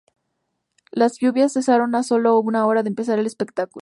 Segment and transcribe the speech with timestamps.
[0.89, 3.69] Las lluvias cesaron a sólo una hora de empezar el espectáculo.